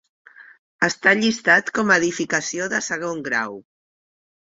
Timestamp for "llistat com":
1.19-1.93